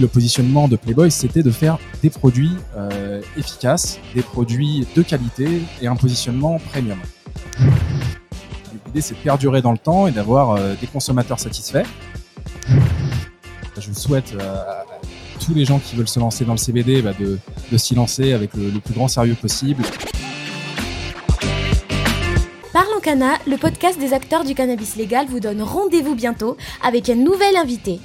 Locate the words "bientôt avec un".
26.14-27.16